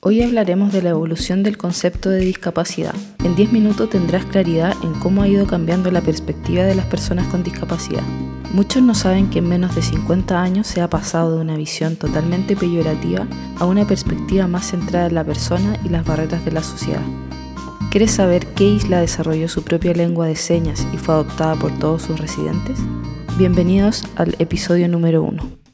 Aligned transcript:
Hoy 0.00 0.22
hablaremos 0.22 0.72
de 0.72 0.80
la 0.80 0.90
evolución 0.90 1.42
del 1.42 1.58
concepto 1.58 2.08
de 2.08 2.20
discapacidad. 2.20 2.94
En 3.24 3.34
10 3.34 3.50
minutos 3.50 3.90
tendrás 3.90 4.24
claridad 4.26 4.72
en 4.84 4.94
cómo 4.94 5.22
ha 5.22 5.28
ido 5.28 5.44
cambiando 5.44 5.90
la 5.90 6.00
perspectiva 6.00 6.62
de 6.62 6.76
las 6.76 6.86
personas 6.86 7.26
con 7.26 7.42
discapacidad. 7.42 8.04
Muchos 8.52 8.80
no 8.80 8.94
saben 8.94 9.28
que 9.28 9.40
en 9.40 9.48
menos 9.48 9.74
de 9.74 9.82
50 9.82 10.40
años 10.40 10.68
se 10.68 10.82
ha 10.82 10.88
pasado 10.88 11.34
de 11.34 11.40
una 11.40 11.56
visión 11.56 11.96
totalmente 11.96 12.54
peyorativa 12.54 13.26
a 13.58 13.66
una 13.66 13.88
perspectiva 13.88 14.46
más 14.46 14.70
centrada 14.70 15.08
en 15.08 15.16
la 15.16 15.24
persona 15.24 15.76
y 15.84 15.88
las 15.88 16.04
barreras 16.04 16.44
de 16.44 16.52
la 16.52 16.62
sociedad. 16.62 17.02
¿Quieres 17.90 18.12
saber 18.12 18.46
qué 18.54 18.68
isla 18.68 19.00
desarrolló 19.00 19.48
su 19.48 19.64
propia 19.64 19.94
lengua 19.94 20.28
de 20.28 20.36
señas 20.36 20.86
y 20.94 20.96
fue 20.96 21.14
adoptada 21.14 21.56
por 21.56 21.76
todos 21.80 22.02
sus 22.02 22.20
residentes? 22.20 22.78
Bienvenidos 23.36 24.04
al 24.14 24.36
episodio 24.38 24.88
número 24.88 25.24
1. 25.24 25.67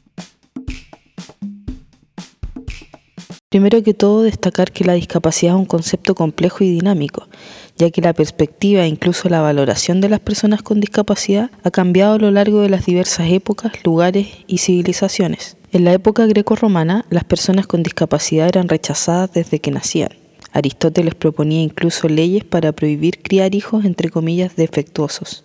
Primero 3.55 3.81
que 3.83 3.93
todo, 3.93 4.23
destacar 4.23 4.73
que 4.73 4.83
la 4.83 4.95
discapacidad 4.95 5.53
es 5.53 5.59
un 5.59 5.65
concepto 5.65 6.13
complejo 6.13 6.65
y 6.65 6.69
dinámico, 6.69 7.29
ya 7.77 7.89
que 7.89 8.01
la 8.01 8.11
perspectiva 8.11 8.83
e 8.83 8.87
incluso 8.89 9.29
la 9.29 9.39
valoración 9.39 10.01
de 10.01 10.09
las 10.09 10.19
personas 10.19 10.61
con 10.61 10.81
discapacidad 10.81 11.49
ha 11.63 11.71
cambiado 11.71 12.15
a 12.15 12.17
lo 12.17 12.31
largo 12.31 12.59
de 12.59 12.67
las 12.67 12.85
diversas 12.85 13.31
épocas, 13.31 13.71
lugares 13.85 14.27
y 14.45 14.57
civilizaciones. 14.57 15.55
En 15.71 15.85
la 15.85 15.93
época 15.93 16.25
greco-romana, 16.25 17.05
las 17.09 17.23
personas 17.23 17.65
con 17.65 17.81
discapacidad 17.81 18.49
eran 18.49 18.67
rechazadas 18.67 19.31
desde 19.31 19.59
que 19.59 19.71
nacían. 19.71 20.09
Aristóteles 20.51 21.15
proponía 21.15 21.61
incluso 21.61 22.09
leyes 22.09 22.43
para 22.43 22.73
prohibir 22.73 23.21
criar 23.21 23.55
hijos 23.55 23.85
entre 23.85 24.09
comillas 24.09 24.57
defectuosos. 24.57 25.44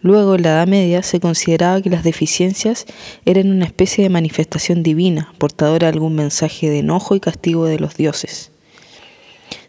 Luego, 0.00 0.36
en 0.36 0.42
la 0.42 0.50
Edad 0.50 0.68
Media, 0.68 1.02
se 1.02 1.18
consideraba 1.18 1.82
que 1.82 1.90
las 1.90 2.04
deficiencias 2.04 2.86
eran 3.24 3.50
una 3.50 3.64
especie 3.64 4.04
de 4.04 4.10
manifestación 4.10 4.84
divina, 4.84 5.32
portadora 5.38 5.88
de 5.88 5.94
algún 5.94 6.14
mensaje 6.14 6.70
de 6.70 6.78
enojo 6.78 7.16
y 7.16 7.20
castigo 7.20 7.64
de 7.64 7.80
los 7.80 7.96
dioses. 7.96 8.52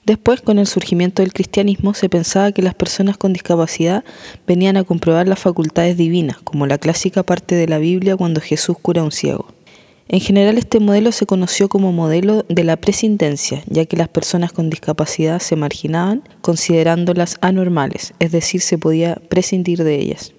Después, 0.05 0.41
con 0.41 0.59
el 0.59 0.67
surgimiento 0.67 1.21
del 1.21 1.33
cristianismo, 1.33 1.93
se 1.93 2.09
pensaba 2.09 2.51
que 2.51 2.61
las 2.61 2.75
personas 2.75 3.17
con 3.17 3.33
discapacidad 3.33 4.03
venían 4.47 4.77
a 4.77 4.83
comprobar 4.83 5.27
las 5.27 5.39
facultades 5.39 5.97
divinas, 5.97 6.37
como 6.39 6.67
la 6.67 6.77
clásica 6.77 7.23
parte 7.23 7.55
de 7.55 7.67
la 7.67 7.79
Biblia 7.79 8.15
cuando 8.15 8.39
Jesús 8.39 8.77
cura 8.81 9.01
a 9.01 9.05
un 9.05 9.11
ciego. 9.11 9.47
En 10.11 10.21
general 10.21 10.57
este 10.57 10.79
modelo 10.79 11.11
se 11.11 11.27
conoció 11.27 11.69
como 11.69 11.91
modelo 11.91 12.43
de 12.49 12.63
la 12.63 12.77
prescindencia, 12.77 13.61
ya 13.67 13.85
que 13.85 13.95
las 13.95 14.07
personas 14.07 14.51
con 14.51 14.71
discapacidad 14.71 15.39
se 15.39 15.55
marginaban 15.55 16.23
considerándolas 16.41 17.37
anormales, 17.41 18.15
es 18.17 18.31
decir, 18.31 18.61
se 18.61 18.79
podía 18.79 19.21
prescindir 19.29 19.83
de 19.83 19.99
ellas. 19.99 20.33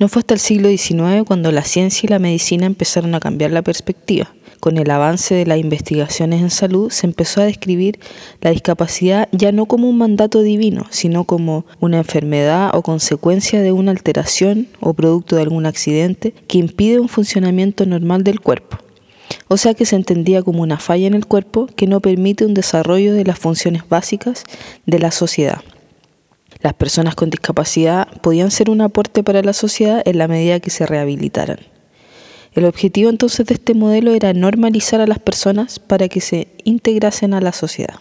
No 0.00 0.08
fue 0.08 0.20
hasta 0.20 0.34
el 0.34 0.40
siglo 0.40 0.70
XIX 0.70 1.24
cuando 1.26 1.52
la 1.52 1.62
ciencia 1.62 2.06
y 2.06 2.10
la 2.10 2.18
medicina 2.18 2.66
empezaron 2.66 3.14
a 3.14 3.20
cambiar 3.20 3.52
la 3.52 3.60
perspectiva 3.60 4.32
con 4.58 4.78
el 4.78 4.90
avance 4.90 5.34
de 5.34 5.46
las 5.46 5.58
investigaciones 5.58 6.40
en 6.40 6.50
salud, 6.50 6.90
se 6.90 7.06
empezó 7.06 7.40
a 7.40 7.44
describir 7.44 7.98
la 8.40 8.50
discapacidad 8.50 9.28
ya 9.32 9.52
no 9.52 9.66
como 9.66 9.88
un 9.88 9.98
mandato 9.98 10.42
divino, 10.42 10.86
sino 10.90 11.24
como 11.24 11.64
una 11.80 11.98
enfermedad 11.98 12.70
o 12.74 12.82
consecuencia 12.82 13.62
de 13.62 13.72
una 13.72 13.90
alteración 13.90 14.68
o 14.80 14.94
producto 14.94 15.36
de 15.36 15.42
algún 15.42 15.66
accidente 15.66 16.34
que 16.46 16.58
impide 16.58 16.98
un 16.98 17.08
funcionamiento 17.08 17.84
normal 17.86 18.24
del 18.24 18.40
cuerpo. 18.40 18.78
O 19.48 19.56
sea 19.56 19.74
que 19.74 19.86
se 19.86 19.96
entendía 19.96 20.42
como 20.42 20.62
una 20.62 20.78
falla 20.78 21.06
en 21.06 21.14
el 21.14 21.26
cuerpo 21.26 21.66
que 21.76 21.86
no 21.86 22.00
permite 22.00 22.46
un 22.46 22.54
desarrollo 22.54 23.14
de 23.14 23.24
las 23.24 23.38
funciones 23.38 23.88
básicas 23.88 24.44
de 24.86 24.98
la 24.98 25.10
sociedad. 25.10 25.60
Las 26.62 26.74
personas 26.74 27.14
con 27.14 27.30
discapacidad 27.30 28.08
podían 28.20 28.50
ser 28.50 28.68
un 28.68 28.82
aporte 28.82 29.22
para 29.22 29.42
la 29.42 29.52
sociedad 29.52 30.02
en 30.04 30.18
la 30.18 30.28
medida 30.28 30.60
que 30.60 30.70
se 30.70 30.86
rehabilitaran. 30.86 31.58
El 32.52 32.64
objetivo 32.64 33.08
entonces 33.08 33.46
de 33.46 33.54
este 33.54 33.74
modelo 33.74 34.12
era 34.12 34.32
normalizar 34.32 35.00
a 35.00 35.06
las 35.06 35.20
personas 35.20 35.78
para 35.78 36.08
que 36.08 36.20
se 36.20 36.48
integrasen 36.64 37.32
a 37.32 37.40
la 37.40 37.52
sociedad. 37.52 37.94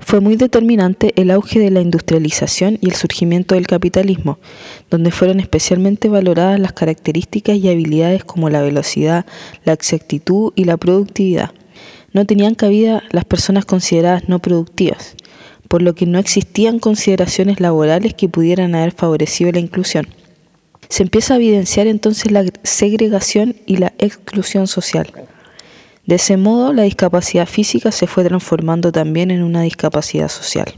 Fue 0.00 0.20
muy 0.20 0.36
determinante 0.36 1.12
el 1.16 1.30
auge 1.30 1.60
de 1.60 1.70
la 1.70 1.80
industrialización 1.80 2.78
y 2.80 2.88
el 2.88 2.94
surgimiento 2.94 3.54
del 3.54 3.66
capitalismo, 3.66 4.38
donde 4.90 5.10
fueron 5.10 5.40
especialmente 5.40 6.08
valoradas 6.08 6.58
las 6.58 6.72
características 6.72 7.56
y 7.56 7.68
habilidades 7.68 8.24
como 8.24 8.50
la 8.50 8.62
velocidad, 8.62 9.26
la 9.64 9.72
exactitud 9.72 10.52
y 10.56 10.64
la 10.64 10.76
productividad. 10.78 11.52
No 12.12 12.24
tenían 12.24 12.56
cabida 12.56 13.04
las 13.12 13.24
personas 13.24 13.66
consideradas 13.66 14.28
no 14.28 14.40
productivas, 14.40 15.14
por 15.70 15.80
lo 15.80 15.94
que 15.94 16.04
no 16.04 16.18
existían 16.18 16.80
consideraciones 16.80 17.60
laborales 17.60 18.12
que 18.12 18.28
pudieran 18.28 18.74
haber 18.74 18.92
favorecido 18.92 19.50
la 19.52 19.60
inclusión 19.60 20.06
se 20.90 21.04
empieza 21.04 21.34
a 21.34 21.36
evidenciar 21.36 21.86
entonces 21.86 22.32
la 22.32 22.44
segregación 22.64 23.56
y 23.64 23.76
la 23.76 23.94
exclusión 23.98 24.66
social. 24.66 25.10
De 26.04 26.16
ese 26.16 26.36
modo, 26.36 26.72
la 26.72 26.82
discapacidad 26.82 27.46
física 27.46 27.92
se 27.92 28.08
fue 28.08 28.24
transformando 28.24 28.90
también 28.90 29.30
en 29.30 29.44
una 29.44 29.62
discapacidad 29.62 30.28
social. 30.28 30.74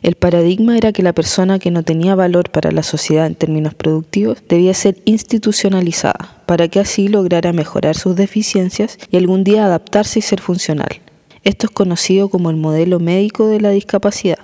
El 0.00 0.14
paradigma 0.14 0.78
era 0.78 0.92
que 0.92 1.02
la 1.02 1.12
persona 1.12 1.58
que 1.58 1.70
no 1.70 1.82
tenía 1.82 2.14
valor 2.14 2.50
para 2.50 2.72
la 2.72 2.82
sociedad 2.82 3.26
en 3.26 3.34
términos 3.34 3.74
productivos 3.74 4.38
debía 4.48 4.72
ser 4.72 4.96
institucionalizada 5.04 6.42
para 6.46 6.68
que 6.68 6.80
así 6.80 7.08
lograra 7.08 7.52
mejorar 7.52 7.94
sus 7.94 8.16
deficiencias 8.16 8.98
y 9.10 9.18
algún 9.18 9.44
día 9.44 9.66
adaptarse 9.66 10.20
y 10.20 10.22
ser 10.22 10.40
funcional. 10.40 11.02
Esto 11.42 11.66
es 11.66 11.70
conocido 11.72 12.28
como 12.28 12.50
el 12.50 12.56
modelo 12.56 13.00
médico 13.00 13.46
de 13.46 13.60
la 13.60 13.70
discapacidad 13.70 14.38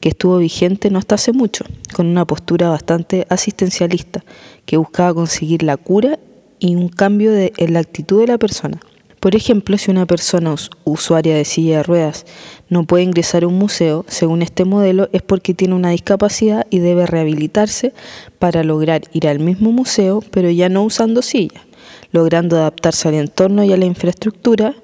que 0.00 0.10
estuvo 0.10 0.38
vigente 0.38 0.90
no 0.90 0.98
hasta 0.98 1.16
hace 1.16 1.32
mucho, 1.32 1.64
con 1.92 2.06
una 2.06 2.24
postura 2.24 2.68
bastante 2.68 3.26
asistencialista, 3.28 4.24
que 4.64 4.76
buscaba 4.76 5.14
conseguir 5.14 5.62
la 5.62 5.76
cura 5.76 6.18
y 6.58 6.76
un 6.76 6.88
cambio 6.88 7.32
en 7.34 7.72
la 7.72 7.80
actitud 7.80 8.20
de 8.20 8.28
la 8.28 8.38
persona. 8.38 8.80
Por 9.20 9.34
ejemplo, 9.34 9.76
si 9.78 9.90
una 9.90 10.06
persona 10.06 10.54
usuaria 10.84 11.34
de 11.34 11.44
silla 11.44 11.78
de 11.78 11.82
ruedas 11.82 12.24
no 12.68 12.84
puede 12.84 13.02
ingresar 13.02 13.42
a 13.42 13.48
un 13.48 13.58
museo, 13.58 14.04
según 14.06 14.42
este 14.42 14.64
modelo, 14.64 15.08
es 15.12 15.22
porque 15.22 15.54
tiene 15.54 15.74
una 15.74 15.90
discapacidad 15.90 16.66
y 16.70 16.78
debe 16.78 17.04
rehabilitarse 17.04 17.92
para 18.38 18.62
lograr 18.62 19.02
ir 19.12 19.26
al 19.26 19.40
mismo 19.40 19.72
museo, 19.72 20.22
pero 20.30 20.50
ya 20.50 20.68
no 20.68 20.84
usando 20.84 21.22
silla, 21.22 21.66
logrando 22.12 22.56
adaptarse 22.56 23.08
al 23.08 23.14
entorno 23.14 23.64
y 23.64 23.72
a 23.72 23.76
la 23.76 23.86
infraestructura, 23.86 24.76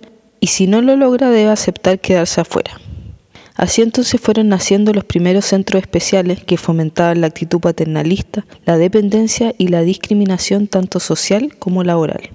y 0.45 0.49
si 0.49 0.67
no 0.67 0.83
lo 0.83 0.95
logra 0.95 1.31
debe 1.31 1.51
aceptar 1.51 2.01
quedarse 2.01 2.43
afuera. 2.43 2.79
Así 3.55 3.81
entonces 3.81 4.21
fueron 4.21 4.51
naciendo 4.51 4.93
los 4.93 5.05
primeros 5.05 5.47
centros 5.47 5.81
especiales 5.81 6.45
que 6.45 6.59
fomentaban 6.59 7.23
la 7.23 7.29
actitud 7.29 7.61
paternalista, 7.61 8.45
la 8.67 8.77
dependencia 8.77 9.55
y 9.57 9.69
la 9.69 9.81
discriminación 9.81 10.67
tanto 10.67 11.01
social 11.01 11.57
como 11.59 11.83
laboral. 11.83 12.29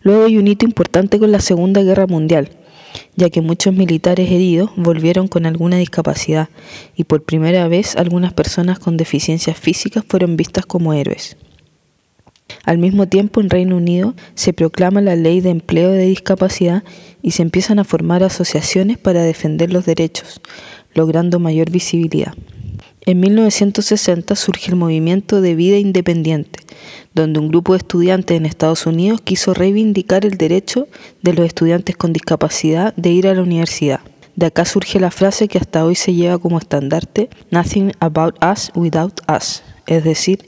Luego 0.00 0.24
hay 0.24 0.36
un 0.36 0.48
hito 0.48 0.64
importante 0.64 1.20
con 1.20 1.30
la 1.30 1.38
Segunda 1.38 1.84
Guerra 1.84 2.08
Mundial, 2.08 2.50
ya 3.14 3.30
que 3.30 3.40
muchos 3.40 3.72
militares 3.72 4.28
heridos 4.28 4.72
volvieron 4.74 5.28
con 5.28 5.46
alguna 5.46 5.76
discapacidad 5.76 6.48
y 6.96 7.04
por 7.04 7.22
primera 7.22 7.68
vez 7.68 7.94
algunas 7.94 8.32
personas 8.32 8.80
con 8.80 8.96
deficiencias 8.96 9.56
físicas 9.56 10.02
fueron 10.08 10.36
vistas 10.36 10.66
como 10.66 10.92
héroes. 10.92 11.36
Al 12.64 12.78
mismo 12.78 13.08
tiempo, 13.08 13.40
en 13.40 13.50
Reino 13.50 13.76
Unido 13.76 14.14
se 14.34 14.52
proclama 14.52 15.00
la 15.00 15.16
ley 15.16 15.40
de 15.40 15.50
empleo 15.50 15.90
de 15.90 16.06
discapacidad 16.06 16.84
y 17.22 17.32
se 17.32 17.42
empiezan 17.42 17.78
a 17.78 17.84
formar 17.84 18.22
asociaciones 18.22 18.98
para 18.98 19.22
defender 19.22 19.72
los 19.72 19.86
derechos, 19.86 20.40
logrando 20.94 21.38
mayor 21.38 21.70
visibilidad. 21.70 22.34
En 23.04 23.18
1960 23.18 24.36
surge 24.36 24.70
el 24.70 24.76
movimiento 24.76 25.40
de 25.40 25.56
vida 25.56 25.76
independiente, 25.76 26.60
donde 27.14 27.40
un 27.40 27.48
grupo 27.48 27.72
de 27.72 27.78
estudiantes 27.78 28.36
en 28.36 28.46
Estados 28.46 28.86
Unidos 28.86 29.20
quiso 29.22 29.54
reivindicar 29.54 30.24
el 30.24 30.38
derecho 30.38 30.86
de 31.20 31.32
los 31.32 31.44
estudiantes 31.44 31.96
con 31.96 32.12
discapacidad 32.12 32.94
de 32.94 33.10
ir 33.10 33.26
a 33.26 33.34
la 33.34 33.42
universidad. 33.42 34.00
De 34.36 34.46
acá 34.46 34.64
surge 34.64 35.00
la 35.00 35.10
frase 35.10 35.48
que 35.48 35.58
hasta 35.58 35.84
hoy 35.84 35.96
se 35.96 36.14
lleva 36.14 36.38
como 36.38 36.58
estandarte, 36.58 37.28
Nothing 37.50 37.92
about 37.98 38.36
us 38.42 38.70
without 38.74 39.20
us, 39.28 39.62
es 39.86 40.04
decir, 40.04 40.46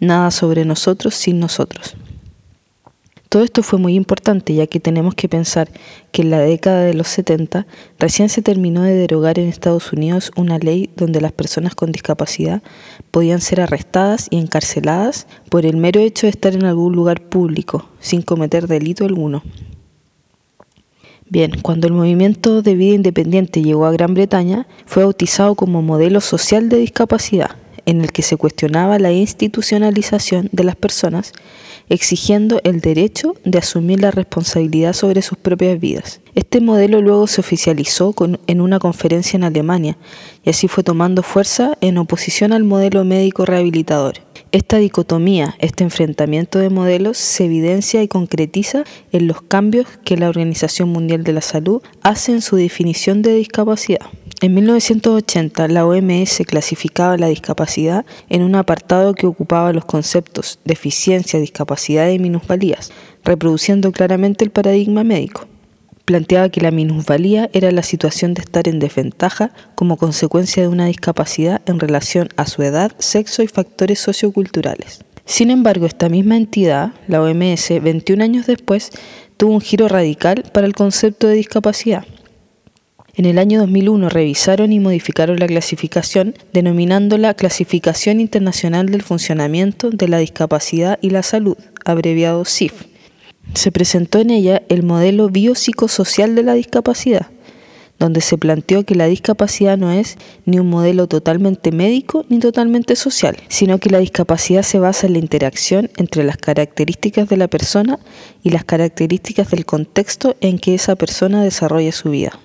nada 0.00 0.30
sobre 0.30 0.64
nosotros 0.64 1.14
sin 1.14 1.40
nosotros. 1.40 1.96
Todo 3.28 3.42
esto 3.42 3.62
fue 3.64 3.80
muy 3.80 3.94
importante 3.96 4.54
ya 4.54 4.68
que 4.68 4.78
tenemos 4.78 5.14
que 5.14 5.28
pensar 5.28 5.68
que 6.12 6.22
en 6.22 6.30
la 6.30 6.38
década 6.38 6.82
de 6.82 6.94
los 6.94 7.08
70 7.08 7.66
recién 7.98 8.28
se 8.28 8.40
terminó 8.40 8.82
de 8.82 8.94
derogar 8.94 9.38
en 9.38 9.48
Estados 9.48 9.92
Unidos 9.92 10.30
una 10.36 10.58
ley 10.58 10.90
donde 10.96 11.20
las 11.20 11.32
personas 11.32 11.74
con 11.74 11.90
discapacidad 11.90 12.62
podían 13.10 13.40
ser 13.40 13.60
arrestadas 13.60 14.28
y 14.30 14.38
encarceladas 14.38 15.26
por 15.50 15.66
el 15.66 15.76
mero 15.76 16.00
hecho 16.00 16.26
de 16.26 16.30
estar 16.30 16.54
en 16.54 16.64
algún 16.64 16.94
lugar 16.94 17.20
público 17.20 17.88
sin 17.98 18.22
cometer 18.22 18.68
delito 18.68 19.04
alguno. 19.04 19.42
Bien, 21.28 21.50
cuando 21.60 21.88
el 21.88 21.92
movimiento 21.92 22.62
de 22.62 22.76
vida 22.76 22.94
independiente 22.94 23.60
llegó 23.60 23.86
a 23.86 23.92
Gran 23.92 24.14
Bretaña, 24.14 24.68
fue 24.86 25.02
bautizado 25.02 25.56
como 25.56 25.82
modelo 25.82 26.20
social 26.20 26.68
de 26.68 26.76
discapacidad 26.78 27.56
en 27.86 28.02
el 28.02 28.12
que 28.12 28.22
se 28.22 28.36
cuestionaba 28.36 28.98
la 28.98 29.12
institucionalización 29.12 30.48
de 30.52 30.64
las 30.64 30.76
personas, 30.76 31.32
exigiendo 31.88 32.60
el 32.64 32.80
derecho 32.80 33.34
de 33.44 33.58
asumir 33.58 34.00
la 34.00 34.10
responsabilidad 34.10 34.92
sobre 34.92 35.22
sus 35.22 35.38
propias 35.38 35.80
vidas. 35.80 36.20
Este 36.34 36.60
modelo 36.60 37.00
luego 37.00 37.26
se 37.26 37.40
oficializó 37.40 38.14
en 38.46 38.60
una 38.60 38.78
conferencia 38.78 39.36
en 39.36 39.44
Alemania 39.44 39.96
y 40.44 40.50
así 40.50 40.68
fue 40.68 40.84
tomando 40.84 41.22
fuerza 41.22 41.78
en 41.80 41.96
oposición 41.98 42.52
al 42.52 42.64
modelo 42.64 43.04
médico 43.04 43.46
rehabilitador. 43.46 44.25
Esta 44.56 44.78
dicotomía, 44.78 45.54
este 45.58 45.84
enfrentamiento 45.84 46.58
de 46.58 46.70
modelos 46.70 47.18
se 47.18 47.44
evidencia 47.44 48.02
y 48.02 48.08
concretiza 48.08 48.84
en 49.12 49.26
los 49.26 49.42
cambios 49.42 49.86
que 50.02 50.16
la 50.16 50.30
Organización 50.30 50.88
Mundial 50.88 51.24
de 51.24 51.34
la 51.34 51.42
Salud 51.42 51.82
hace 52.00 52.32
en 52.32 52.40
su 52.40 52.56
definición 52.56 53.20
de 53.20 53.34
discapacidad. 53.34 54.06
En 54.40 54.54
1980, 54.54 55.68
la 55.68 55.84
OMS 55.84 56.42
clasificaba 56.46 57.18
la 57.18 57.26
discapacidad 57.26 58.06
en 58.30 58.40
un 58.40 58.54
apartado 58.54 59.12
que 59.12 59.26
ocupaba 59.26 59.74
los 59.74 59.84
conceptos 59.84 60.58
deficiencia, 60.64 61.38
discapacidad 61.38 62.08
y 62.08 62.18
minusvalías, 62.18 62.92
reproduciendo 63.24 63.92
claramente 63.92 64.42
el 64.42 64.52
paradigma 64.52 65.04
médico. 65.04 65.46
Planteaba 66.06 66.48
que 66.48 66.62
la 66.62 66.70
minusvalía 66.70 67.50
era 67.52 67.70
la 67.70 67.82
situación 67.82 68.32
de 68.32 68.40
estar 68.40 68.66
en 68.68 68.78
desventaja 68.78 69.52
como 69.74 69.98
consecuencia 69.98 70.62
de 70.62 70.68
una 70.68 70.86
discapacidad 70.86 71.60
en 71.66 71.78
relación 71.78 72.30
a 72.36 72.46
su 72.46 72.62
edad, 72.62 72.92
sexo 72.98 73.42
y 73.42 73.48
factores 73.48 73.98
socioculturales. 73.98 75.00
Sin 75.26 75.50
embargo, 75.50 75.84
esta 75.84 76.08
misma 76.08 76.38
entidad, 76.38 76.92
la 77.08 77.20
OMS, 77.20 77.82
21 77.82 78.24
años 78.24 78.46
después, 78.46 78.90
tuvo 79.36 79.52
un 79.52 79.60
giro 79.60 79.88
radical 79.88 80.44
para 80.54 80.66
el 80.66 80.72
concepto 80.72 81.26
de 81.26 81.34
discapacidad 81.34 82.06
en 83.16 83.24
el 83.24 83.38
año 83.38 83.60
2001 83.60 84.10
revisaron 84.10 84.72
y 84.74 84.78
modificaron 84.78 85.38
la 85.38 85.46
clasificación 85.46 86.34
denominándola 86.52 87.32
Clasificación 87.32 88.20
Internacional 88.20 88.90
del 88.90 89.00
Funcionamiento 89.00 89.88
de 89.88 90.06
la 90.06 90.18
Discapacidad 90.18 90.98
y 91.00 91.08
la 91.10 91.22
Salud, 91.22 91.56
abreviado 91.86 92.44
CIF. 92.44 92.84
Se 93.56 93.72
presentó 93.72 94.18
en 94.18 94.28
ella 94.28 94.60
el 94.68 94.82
modelo 94.82 95.30
biopsicosocial 95.30 96.34
de 96.34 96.42
la 96.42 96.52
discapacidad, 96.52 97.28
donde 97.98 98.20
se 98.20 98.36
planteó 98.36 98.84
que 98.84 98.94
la 98.94 99.06
discapacidad 99.06 99.78
no 99.78 99.90
es 99.90 100.18
ni 100.44 100.58
un 100.58 100.68
modelo 100.68 101.06
totalmente 101.06 101.72
médico 101.72 102.26
ni 102.28 102.38
totalmente 102.38 102.96
social, 102.96 103.38
sino 103.48 103.78
que 103.78 103.88
la 103.88 103.98
discapacidad 103.98 104.62
se 104.62 104.78
basa 104.78 105.06
en 105.06 105.14
la 105.14 105.20
interacción 105.20 105.90
entre 105.96 106.22
las 106.22 106.36
características 106.36 107.30
de 107.30 107.38
la 107.38 107.48
persona 107.48 107.98
y 108.42 108.50
las 108.50 108.62
características 108.62 109.50
del 109.50 109.64
contexto 109.64 110.36
en 110.42 110.58
que 110.58 110.74
esa 110.74 110.94
persona 110.94 111.42
desarrolla 111.42 111.92
su 111.92 112.10
vida 112.10 112.38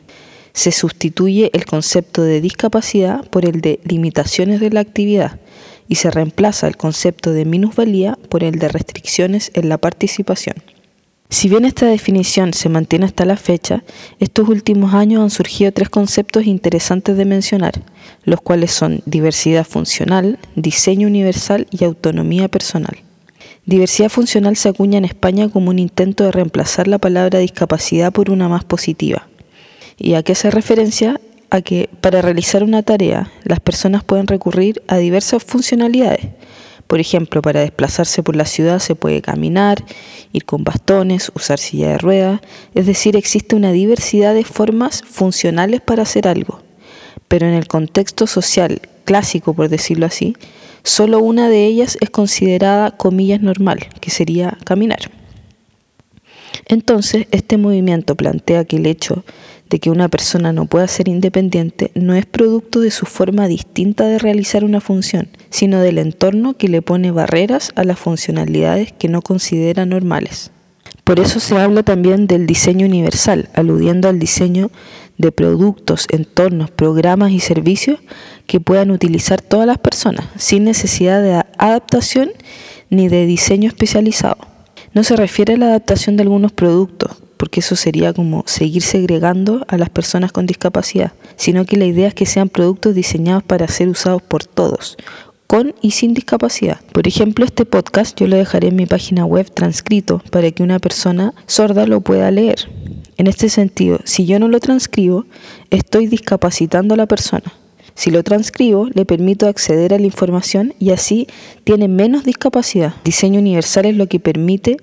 se 0.53 0.73
sustituye 0.73 1.49
el 1.53 1.65
concepto 1.65 2.23
de 2.23 2.41
discapacidad 2.41 3.25
por 3.29 3.45
el 3.45 3.61
de 3.61 3.79
limitaciones 3.85 4.59
de 4.59 4.69
la 4.69 4.81
actividad 4.81 5.39
y 5.87 5.95
se 5.95 6.11
reemplaza 6.11 6.67
el 6.67 6.75
concepto 6.75 7.31
de 7.31 7.45
minusvalía 7.45 8.17
por 8.29 8.43
el 8.43 8.59
de 8.59 8.67
restricciones 8.67 9.51
en 9.53 9.69
la 9.69 9.77
participación. 9.77 10.55
Si 11.31 11.47
bien 11.47 11.63
esta 11.63 11.85
definición 11.85 12.53
se 12.53 12.67
mantiene 12.67 13.05
hasta 13.05 13.23
la 13.23 13.37
fecha, 13.37 13.83
estos 14.19 14.49
últimos 14.49 14.93
años 14.93 15.21
han 15.21 15.29
surgido 15.29 15.71
tres 15.71 15.87
conceptos 15.87 16.45
interesantes 16.45 17.15
de 17.15 17.23
mencionar, 17.23 17.81
los 18.25 18.41
cuales 18.41 18.71
son 18.71 19.01
diversidad 19.05 19.65
funcional, 19.65 20.39
diseño 20.57 21.07
universal 21.07 21.67
y 21.71 21.85
autonomía 21.85 22.49
personal. 22.49 22.97
Diversidad 23.65 24.09
funcional 24.09 24.57
se 24.57 24.67
acuña 24.67 24.97
en 24.97 25.05
España 25.05 25.47
como 25.47 25.69
un 25.69 25.79
intento 25.79 26.25
de 26.25 26.33
reemplazar 26.33 26.89
la 26.89 26.97
palabra 26.97 27.39
discapacidad 27.39 28.11
por 28.11 28.29
una 28.29 28.49
más 28.49 28.65
positiva. 28.65 29.29
¿Y 29.97 30.15
a 30.15 30.23
qué 30.23 30.35
se 30.35 30.51
referencia? 30.51 31.21
A 31.49 31.61
que 31.61 31.89
para 32.01 32.21
realizar 32.21 32.61
una 32.61 32.83
tarea 32.83 33.31
las 33.45 33.61
personas 33.61 34.03
pueden 34.03 34.27
recurrir 34.27 34.81
a 34.89 34.97
diversas 34.97 35.45
funcionalidades. 35.45 36.25
Por 36.91 36.99
ejemplo, 36.99 37.41
para 37.41 37.61
desplazarse 37.61 38.21
por 38.21 38.35
la 38.35 38.43
ciudad 38.43 38.79
se 38.79 38.95
puede 38.95 39.21
caminar, 39.21 39.81
ir 40.33 40.43
con 40.43 40.65
bastones, 40.65 41.31
usar 41.33 41.57
silla 41.57 41.87
de 41.87 41.97
ruedas, 41.97 42.41
es 42.75 42.85
decir, 42.85 43.15
existe 43.15 43.55
una 43.55 43.71
diversidad 43.71 44.33
de 44.33 44.43
formas 44.43 45.01
funcionales 45.09 45.79
para 45.79 46.03
hacer 46.03 46.27
algo. 46.27 46.59
Pero 47.29 47.47
en 47.47 47.53
el 47.53 47.69
contexto 47.69 48.27
social 48.27 48.81
clásico, 49.05 49.53
por 49.53 49.69
decirlo 49.69 50.05
así, 50.05 50.35
solo 50.83 51.19
una 51.19 51.47
de 51.47 51.65
ellas 51.65 51.97
es 52.01 52.09
considerada 52.09 52.91
comillas 52.91 53.41
normal, 53.41 53.87
que 54.01 54.11
sería 54.11 54.57
caminar. 54.65 55.11
Entonces, 56.65 57.25
este 57.31 57.55
movimiento 57.55 58.15
plantea 58.15 58.65
que 58.65 58.75
el 58.75 58.85
hecho 58.85 59.23
de 59.71 59.79
que 59.79 59.89
una 59.89 60.09
persona 60.09 60.51
no 60.51 60.65
pueda 60.65 60.87
ser 60.87 61.07
independiente 61.07 61.91
no 61.95 62.13
es 62.13 62.25
producto 62.25 62.81
de 62.81 62.91
su 62.91 63.05
forma 63.05 63.47
distinta 63.47 64.05
de 64.05 64.19
realizar 64.19 64.65
una 64.65 64.81
función, 64.81 65.29
sino 65.49 65.79
del 65.79 65.97
entorno 65.97 66.57
que 66.57 66.67
le 66.67 66.81
pone 66.81 67.09
barreras 67.11 67.71
a 67.75 67.85
las 67.85 67.97
funcionalidades 67.97 68.91
que 68.91 69.07
no 69.07 69.21
considera 69.21 69.85
normales. 69.85 70.51
Por 71.05 71.21
eso 71.21 71.39
se 71.39 71.57
habla 71.57 71.83
también 71.83 72.27
del 72.27 72.45
diseño 72.45 72.85
universal, 72.85 73.49
aludiendo 73.53 74.09
al 74.09 74.19
diseño 74.19 74.71
de 75.17 75.31
productos, 75.31 76.05
entornos, 76.09 76.69
programas 76.69 77.31
y 77.31 77.39
servicios 77.39 77.99
que 78.47 78.59
puedan 78.59 78.91
utilizar 78.91 79.41
todas 79.41 79.67
las 79.67 79.77
personas, 79.77 80.25
sin 80.35 80.65
necesidad 80.65 81.21
de 81.23 81.43
adaptación 81.57 82.31
ni 82.89 83.07
de 83.07 83.25
diseño 83.25 83.69
especializado. 83.69 84.37
No 84.93 85.05
se 85.05 85.15
refiere 85.15 85.53
a 85.53 85.57
la 85.57 85.67
adaptación 85.67 86.17
de 86.17 86.23
algunos 86.23 86.51
productos, 86.51 87.11
porque 87.41 87.61
eso 87.61 87.75
sería 87.75 88.13
como 88.13 88.43
seguir 88.45 88.83
segregando 88.83 89.65
a 89.67 89.79
las 89.79 89.89
personas 89.89 90.31
con 90.31 90.45
discapacidad, 90.45 91.13
sino 91.37 91.65
que 91.65 91.75
la 91.75 91.85
idea 91.85 92.07
es 92.07 92.13
que 92.13 92.27
sean 92.27 92.49
productos 92.49 92.93
diseñados 92.93 93.41
para 93.41 93.67
ser 93.67 93.89
usados 93.89 94.21
por 94.21 94.43
todos, 94.43 94.95
con 95.47 95.73
y 95.81 95.89
sin 95.89 96.13
discapacidad. 96.13 96.79
Por 96.93 97.07
ejemplo, 97.07 97.43
este 97.43 97.65
podcast 97.65 98.15
yo 98.15 98.27
lo 98.27 98.35
dejaré 98.35 98.67
en 98.67 98.75
mi 98.75 98.85
página 98.85 99.25
web 99.25 99.51
transcrito 99.51 100.21
para 100.29 100.51
que 100.51 100.61
una 100.61 100.77
persona 100.77 101.33
sorda 101.47 101.87
lo 101.87 102.01
pueda 102.01 102.29
leer. 102.29 102.69
En 103.17 103.25
este 103.25 103.49
sentido, 103.49 104.01
si 104.03 104.27
yo 104.27 104.37
no 104.37 104.47
lo 104.47 104.59
transcribo, 104.59 105.25
estoy 105.71 106.05
discapacitando 106.05 106.93
a 106.93 106.97
la 106.97 107.07
persona. 107.07 107.51
Si 107.95 108.11
lo 108.11 108.21
transcribo, 108.21 108.87
le 108.93 109.05
permito 109.05 109.47
acceder 109.47 109.95
a 109.95 109.97
la 109.97 110.05
información 110.05 110.75
y 110.77 110.91
así 110.91 111.25
tiene 111.63 111.87
menos 111.87 112.23
discapacidad. 112.23 112.93
Diseño 113.03 113.39
universal 113.39 113.87
es 113.87 113.97
lo 113.97 114.05
que 114.05 114.19
permite 114.19 114.77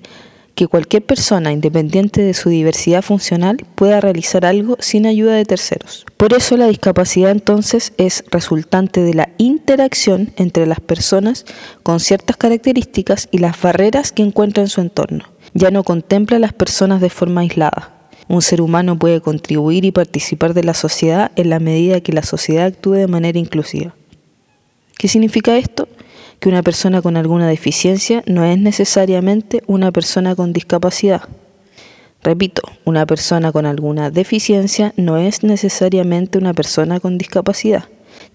que 0.59 0.67
cualquier 0.67 1.05
persona, 1.05 1.53
independiente 1.53 2.21
de 2.21 2.33
su 2.33 2.49
diversidad 2.49 3.01
funcional, 3.01 3.65
pueda 3.75 4.01
realizar 4.01 4.45
algo 4.45 4.75
sin 4.81 5.05
ayuda 5.05 5.35
de 5.35 5.45
terceros. 5.45 6.05
Por 6.17 6.33
eso 6.33 6.57
la 6.57 6.67
discapacidad 6.67 7.31
entonces 7.31 7.93
es 7.95 8.25
resultante 8.29 8.99
de 8.99 9.13
la 9.13 9.29
interacción 9.37 10.33
entre 10.35 10.65
las 10.65 10.81
personas 10.81 11.45
con 11.81 12.01
ciertas 12.01 12.35
características 12.35 13.29
y 13.31 13.37
las 13.37 13.61
barreras 13.61 14.11
que 14.11 14.21
encuentra 14.21 14.61
en 14.61 14.67
su 14.67 14.81
entorno. 14.81 15.23
Ya 15.53 15.71
no 15.71 15.85
contempla 15.85 16.35
a 16.35 16.41
las 16.41 16.51
personas 16.51 16.99
de 16.99 17.09
forma 17.09 17.39
aislada. 17.39 18.09
Un 18.27 18.41
ser 18.41 18.59
humano 18.59 18.99
puede 18.99 19.21
contribuir 19.21 19.85
y 19.85 19.93
participar 19.93 20.53
de 20.53 20.65
la 20.65 20.73
sociedad 20.73 21.31
en 21.37 21.51
la 21.51 21.59
medida 21.59 22.01
que 22.01 22.11
la 22.11 22.23
sociedad 22.23 22.65
actúe 22.65 22.95
de 22.95 23.07
manera 23.07 23.39
inclusiva. 23.39 23.95
¿Qué 24.97 25.07
significa 25.07 25.55
esto? 25.55 25.87
Que 26.39 26.49
una 26.49 26.63
persona 26.63 27.01
con 27.01 27.17
alguna 27.17 27.47
deficiencia 27.47 28.23
no 28.25 28.43
es 28.45 28.57
necesariamente 28.57 29.61
una 29.67 29.91
persona 29.91 30.35
con 30.35 30.53
discapacidad. 30.53 31.23
Repito, 32.23 32.61
una 32.85 33.05
persona 33.05 33.51
con 33.51 33.65
alguna 33.65 34.09
deficiencia 34.09 34.93
no 34.97 35.17
es 35.17 35.43
necesariamente 35.43 36.37
una 36.37 36.53
persona 36.53 36.99
con 36.99 37.17
discapacidad, 37.17 37.85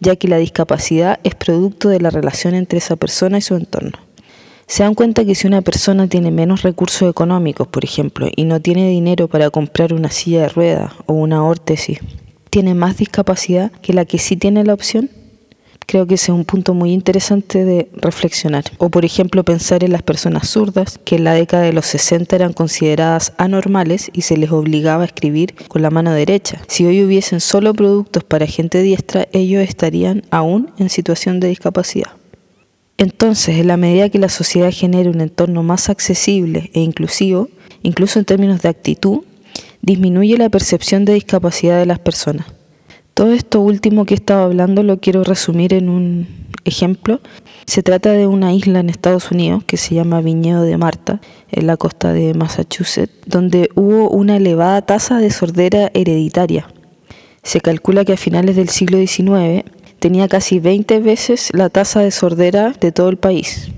ya 0.01 0.17
que 0.17 0.29
la 0.29 0.39
discapacidad 0.39 1.21
es 1.23 1.35
producto 1.35 1.89
de 1.89 2.01
la 2.01 2.11
relación 2.11 2.55
entre 2.55 2.79
esa 2.79 2.97
persona 2.97 3.39
y 3.39 3.43
su 3.43 3.55
entorno. 3.57 3.99
Se 4.67 4.83
dan 4.83 4.95
cuenta 4.95 5.27
que 5.27 5.35
si 5.35 5.47
una 5.47 5.61
persona 5.61 6.09
tiene 6.09 6.31
menos 6.31 6.63
recursos 6.63 7.11
económicos, 7.11 7.69
por 7.69 7.85
ejemplo, 7.85 8.29
y 8.35 8.45
no 8.45 8.61
tiene 8.61 8.89
dinero 8.89 9.29
para 9.29 9.51
comprar 9.51 9.93
una 9.93 10.11
silla 10.11 10.43
de 10.43 10.49
ruedas 10.49 10.93
o 11.05 11.13
una 11.13 11.45
órtesis, 11.45 11.99
tiene 12.49 12.75
más 12.75 12.97
discapacidad 12.97 13.71
que 13.83 13.93
la 13.93 14.07
que 14.07 14.19
sí 14.19 14.37
tiene 14.37 14.65
la 14.65 14.73
opción 14.73 15.11
Creo 15.87 16.07
que 16.07 16.15
ese 16.15 16.33
es 16.33 16.37
un 16.37 16.45
punto 16.45 16.75
muy 16.75 16.93
interesante 16.93 17.65
de 17.65 17.89
reflexionar. 17.95 18.65
O 18.79 18.89
por 18.89 19.05
ejemplo 19.05 19.45
pensar 19.45 19.85
en 19.85 19.93
las 19.93 20.03
personas 20.03 20.49
zurdas, 20.49 20.99
que 21.05 21.17
en 21.17 21.25
la 21.25 21.35
década 21.35 21.63
de 21.63 21.73
los 21.73 21.87
60 21.87 22.35
eran 22.35 22.53
consideradas 22.53 23.33
anormales 23.37 24.11
y 24.13 24.23
se 24.23 24.37
les 24.37 24.51
obligaba 24.51 25.03
a 25.03 25.07
escribir 25.07 25.55
con 25.69 25.83
la 25.83 25.91
mano 25.91 26.13
derecha. 26.13 26.61
Si 26.69 26.87
hoy 26.87 27.03
hubiesen 27.05 27.41
solo 27.41 27.75
productos 27.75 28.25
para 28.25 28.47
gente 28.47 28.83
diestra, 28.83 29.29
ellos 29.33 29.63
estarían 29.63 30.23
aún 30.31 30.71
en 30.79 30.89
situación 30.89 31.41
de 31.41 31.49
discapacidad. 31.49 32.13
Entonces, 32.97 33.59
en 33.59 33.67
la 33.67 33.77
medida 33.77 34.09
que 34.09 34.19
la 34.19 34.29
sociedad 34.29 34.71
genere 34.73 35.11
un 35.11 35.21
entorno 35.21 35.63
más 35.63 35.91
accesible 35.91 36.71
e 36.75 36.81
inclusivo, 36.81 37.49
incluso 37.83 38.19
en 38.19 38.25
términos 38.25 38.63
de 38.63 38.69
actitud, 38.69 39.21
disminuye 39.83 40.39
la 40.39 40.49
percepción 40.49 41.05
de 41.05 41.15
discapacidad 41.15 41.79
de 41.79 41.87
las 41.87 41.99
personas. 41.99 42.47
Todo 43.15 43.33
esto 43.33 43.61
último 43.61 44.07
que 44.07 44.15
he 44.15 44.17
estado 44.17 44.43
hablando 44.43 44.83
lo 44.83 44.99
quiero 44.99 45.23
resumir 45.23 45.73
en 45.73 45.89
un 45.89 46.27
ejemplo. 46.65 47.21
Se 47.65 47.85
trata 47.85 48.11
de 48.11 48.27
una 48.27 48.53
isla 48.53 48.81
en 48.81 48.91
Estados 48.91 49.31
Unidos 49.31 49.63
que 49.65 49.77
se 49.77 49.95
llama 49.95 50.21
Viñedo 50.21 50.63
de 50.63 50.77
Marta, 50.77 51.21
en 51.53 51.69
la 51.69 51.77
costa 51.77 52.13
de 52.13 52.35
Massachusetts, 52.35 53.15
donde 53.25 53.71
hubo 53.77 54.11
una 54.11 54.37
elevada 54.39 54.83
tasa 54.83 55.19
de 55.19 55.31
sordera 55.31 55.93
hereditaria. 55.95 56.67
Se 57.45 57.61
calcula 57.61 58.05
que 58.05 58.15
a 58.15 58.17
finales 58.17 58.57
del 58.57 58.69
siglo 58.69 58.99
XIX 58.99 59.65
tenía 60.01 60.27
casi 60.27 60.59
20 60.59 60.99
veces 60.99 61.51
la 61.53 61.69
tasa 61.69 62.01
de 62.01 62.11
sordera 62.11 62.73
de 62.81 62.91
todo 62.91 63.11
el 63.11 63.17
país. 63.17 63.71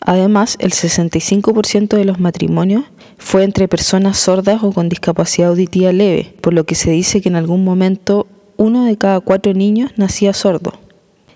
Además, 0.00 0.56
el 0.58 0.72
65% 0.72 1.96
de 1.96 2.04
los 2.06 2.18
matrimonios 2.18 2.84
fue 3.18 3.44
entre 3.44 3.68
personas 3.68 4.16
sordas 4.16 4.62
o 4.62 4.72
con 4.72 4.88
discapacidad 4.88 5.50
auditiva 5.50 5.92
leve, 5.92 6.34
por 6.40 6.54
lo 6.54 6.64
que 6.64 6.74
se 6.74 6.90
dice 6.90 7.20
que 7.20 7.28
en 7.28 7.36
algún 7.36 7.62
momento 7.62 8.26
uno 8.60 8.84
de 8.84 8.98
cada 8.98 9.20
cuatro 9.20 9.54
niños 9.54 9.92
nacía 9.96 10.34
sordo. 10.34 10.74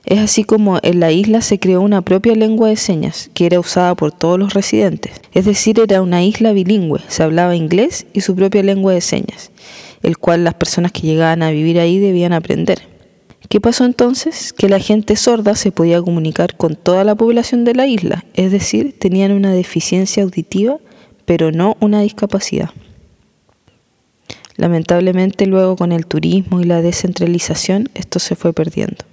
Es 0.05 0.19
así 0.19 0.45
como 0.45 0.79
en 0.83 1.01
la 1.01 1.11
isla 1.11 1.41
se 1.41 1.59
creó 1.59 1.81
una 1.81 2.03
propia 2.03 2.35
lengua 2.35 2.69
de 2.69 2.77
señas 2.77 3.31
que 3.33 3.47
era 3.47 3.59
usada 3.59 3.95
por 3.95 4.13
todos 4.13 4.39
los 4.39 4.53
residentes. 4.53 5.23
Es 5.33 5.47
decir, 5.47 5.81
era 5.81 6.03
una 6.03 6.23
isla 6.23 6.53
bilingüe, 6.53 7.01
se 7.09 7.23
hablaba 7.23 7.57
inglés 7.57 8.07
y 8.13 8.21
su 8.21 8.37
propia 8.37 8.63
lengua 8.63 8.93
de 8.93 9.01
señas, 9.01 9.53
el 10.03 10.19
cual 10.19 10.45
las 10.45 10.53
personas 10.53 10.93
que 10.93 11.07
llegaban 11.07 11.43
a 11.43 11.51
vivir 11.51 11.81
ahí 11.81 11.99
debían 11.99 12.35
aprender. 12.35 12.83
¿Qué 13.49 13.59
pasó 13.59 13.87
entonces? 13.87 14.53
Que 14.53 14.69
la 14.69 14.79
gente 14.79 15.17
sorda 15.17 15.55
se 15.55 15.73
podía 15.73 16.03
comunicar 16.03 16.59
con 16.59 16.77
toda 16.77 17.05
la 17.05 17.15
población 17.15 17.65
de 17.65 17.75
la 17.75 17.87
isla, 17.87 18.27
es 18.35 18.53
decir, 18.53 18.99
tenían 18.99 19.33
una 19.33 19.55
deficiencia 19.55 20.25
auditiva, 20.25 20.77
pero 21.25 21.53
no 21.53 21.79
una 21.81 22.03
discapacidad. 22.03 22.69
Lamentablemente 24.57 25.47
luego 25.47 25.77
con 25.77 25.93
el 25.93 26.07
turismo 26.07 26.61
y 26.61 26.65
la 26.65 26.83
descentralización 26.83 27.89
esto 27.95 28.19
se 28.19 28.37
fue 28.37 28.53
perdiendo. 28.53 29.05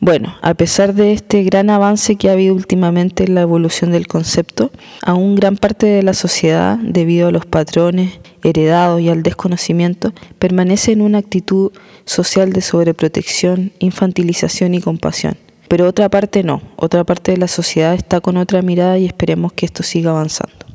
Bueno, 0.00 0.34
a 0.42 0.54
pesar 0.54 0.92
de 0.92 1.12
este 1.12 1.44
gran 1.44 1.70
avance 1.70 2.16
que 2.16 2.28
ha 2.28 2.32
habido 2.32 2.54
últimamente 2.54 3.24
en 3.24 3.34
la 3.34 3.42
evolución 3.42 3.92
del 3.92 4.06
concepto, 4.06 4.70
aún 5.02 5.34
gran 5.34 5.56
parte 5.56 5.86
de 5.86 6.02
la 6.02 6.12
sociedad, 6.12 6.76
debido 6.76 7.28
a 7.28 7.30
los 7.30 7.46
patrones 7.46 8.20
heredados 8.42 9.00
y 9.00 9.08
al 9.08 9.22
desconocimiento, 9.22 10.12
permanece 10.38 10.92
en 10.92 11.00
una 11.00 11.18
actitud 11.18 11.72
social 12.04 12.52
de 12.52 12.60
sobreprotección, 12.60 13.72
infantilización 13.78 14.74
y 14.74 14.80
compasión. 14.80 15.38
Pero 15.68 15.88
otra 15.88 16.10
parte 16.10 16.42
no, 16.42 16.60
otra 16.76 17.04
parte 17.04 17.32
de 17.32 17.38
la 17.38 17.48
sociedad 17.48 17.94
está 17.94 18.20
con 18.20 18.36
otra 18.36 18.60
mirada 18.62 18.98
y 18.98 19.06
esperemos 19.06 19.52
que 19.52 19.64
esto 19.64 19.82
siga 19.82 20.10
avanzando. 20.10 20.66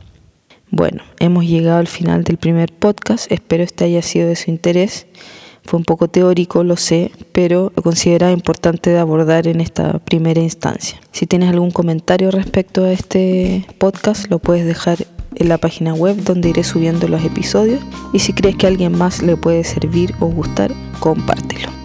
Bueno, 0.71 1.01
hemos 1.19 1.45
llegado 1.45 1.79
al 1.79 1.87
final 1.87 2.23
del 2.23 2.37
primer 2.37 2.71
podcast, 2.71 3.31
espero 3.31 3.63
este 3.63 3.85
haya 3.85 4.03
sido 4.03 4.27
de 4.27 4.35
su 4.35 4.51
interés. 4.51 5.07
Fue 5.63 5.77
un 5.77 5.83
poco 5.83 6.07
teórico, 6.09 6.63
lo 6.63 6.77
sé, 6.77 7.11
pero 7.31 7.71
lo 7.75 7.81
considera 7.81 8.31
importante 8.31 8.91
de 8.91 8.99
abordar 8.99 9.47
en 9.47 9.61
esta 9.61 9.97
primera 9.97 10.41
instancia. 10.41 10.99
Si 11.11 11.25
tienes 11.25 11.49
algún 11.49 11.71
comentario 11.71 12.29
respecto 12.29 12.83
a 12.83 12.91
este 12.91 13.65
podcast, 13.79 14.29
lo 14.29 14.37
puedes 14.37 14.65
dejar 14.65 14.99
en 15.35 15.49
la 15.49 15.57
página 15.57 15.95
web 15.95 16.17
donde 16.23 16.49
iré 16.49 16.63
subiendo 16.63 17.07
los 17.07 17.23
episodios 17.23 17.81
y 18.13 18.19
si 18.19 18.33
crees 18.33 18.55
que 18.55 18.67
a 18.67 18.69
alguien 18.69 18.95
más 18.95 19.23
le 19.23 19.37
puede 19.37 19.63
servir 19.63 20.13
o 20.19 20.27
gustar, 20.27 20.71
compártelo. 20.99 21.78